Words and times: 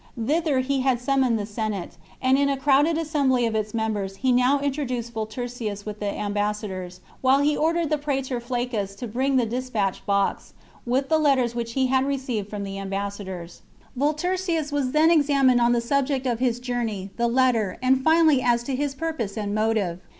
Thither 0.17 0.61
he 0.61 0.79
had 0.81 0.99
summoned 0.99 1.37
the 1.37 1.45
Senate, 1.45 1.95
and 2.23 2.35
in 2.35 2.49
a 2.49 2.57
crowded 2.57 2.97
assembly 2.97 3.45
of 3.45 3.53
its 3.53 3.71
members 3.71 4.15
he 4.15 4.31
now 4.31 4.59
intro 4.59 4.83
duced 4.83 5.13
Volturcius 5.13 5.85
with 5.85 5.99
the 5.99 6.11
ambassadors, 6.11 7.01
while 7.21 7.41
he 7.41 7.55
ordered 7.55 7.91
the 7.91 7.99
praetor 7.99 8.39
Flaccus 8.39 8.95
to 8.95 9.07
bring 9.07 9.35
the 9.35 9.45
despatch 9.45 10.03
box, 10.07 10.53
with 10.87 11.09
the 11.09 11.19
letters 11.19 11.53
which 11.53 11.73
he 11.73 11.85
had 11.85 12.03
received 12.05 12.49
from 12.49 12.63
the 12.63 12.79
ambassadors. 12.79 13.61
Volturcius 13.95 14.71
was 14.71 14.89
then 14.89 15.11
examined 15.11 15.61
on 15.61 15.71
the 15.71 15.79
chap. 15.79 15.85
XLVII. 15.89 15.89
subject 15.89 16.25
of 16.25 16.39
his 16.39 16.59
journey, 16.59 17.11
the 17.17 17.27
letter, 17.27 17.77
and 17.83 18.03
finally 18.03 18.41
as 18.41 18.63
to 18.63 18.75
his 18.75 18.95
purpose 18.95 19.37
and 19.37 19.53
motive. 19.53 19.99